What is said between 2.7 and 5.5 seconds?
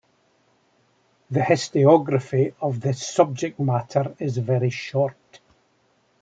this subject matter is very short.